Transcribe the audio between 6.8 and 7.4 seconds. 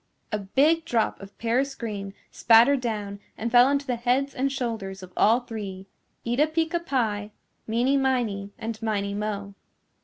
Pie,